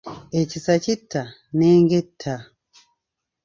Ekisa 0.39 0.73
kitta 0.83 1.23
n’enge 1.57 1.95
etta. 2.03 2.35